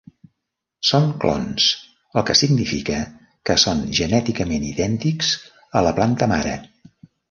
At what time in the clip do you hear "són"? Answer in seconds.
0.91-1.05, 3.67-3.87